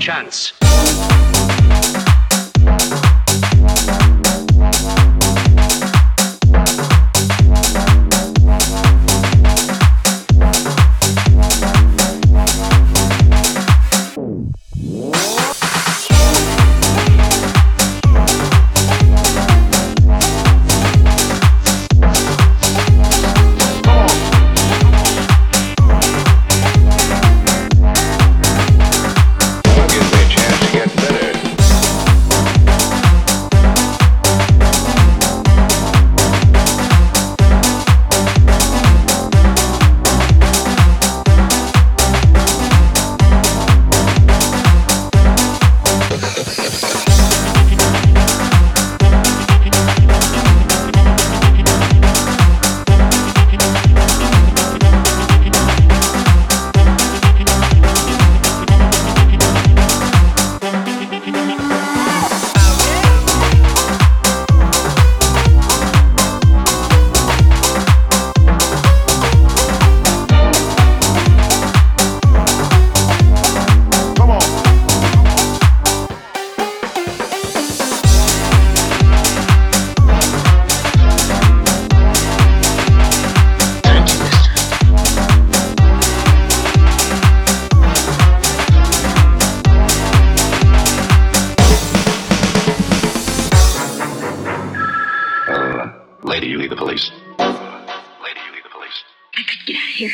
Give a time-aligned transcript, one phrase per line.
[0.00, 0.63] chance.
[99.94, 100.10] here.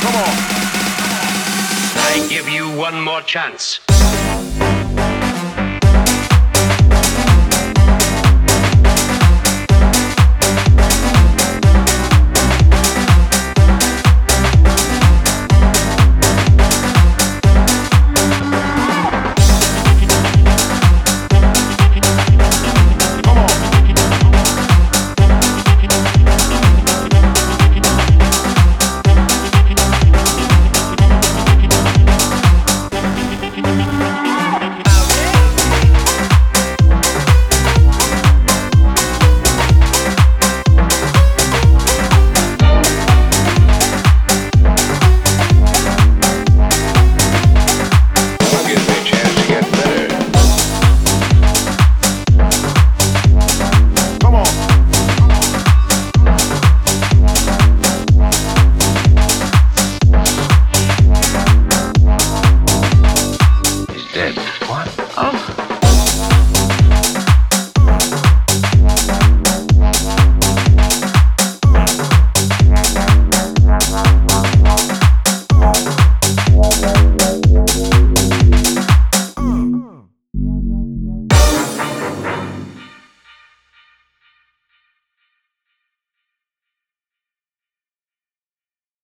[0.00, 0.36] Come on.
[1.96, 3.80] I give you one more chance.